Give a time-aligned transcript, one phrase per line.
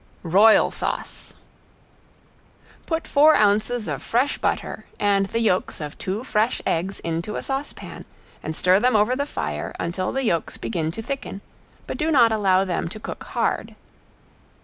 [0.23, 1.31] ~ROYAL SAUCE~
[2.87, 7.43] Put four ounces of fresh butter and the yolks of two fresh eggs into a
[7.43, 8.05] saucepan
[8.41, 11.41] and stir them over the fire until the yolks begin to thicken,
[11.85, 13.75] but do not allow them to cook hard.